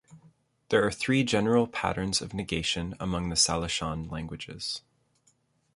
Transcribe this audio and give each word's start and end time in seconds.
There 0.69 0.83
are 0.83 0.89
three 0.91 1.23
general 1.23 1.67
patterns 1.67 2.23
of 2.23 2.33
negation 2.33 2.95
among 2.99 3.29
the 3.29 3.35
Salishan 3.35 4.09
languages. 4.09 4.81